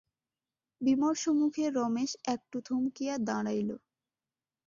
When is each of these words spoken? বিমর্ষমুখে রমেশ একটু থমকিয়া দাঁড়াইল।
বিমর্ষমুখে 0.81 1.65
রমেশ 1.77 2.11
একটু 2.35 2.57
থমকিয়া 2.67 3.15
দাঁড়াইল। 3.27 3.69